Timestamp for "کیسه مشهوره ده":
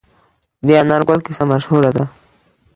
1.25-2.03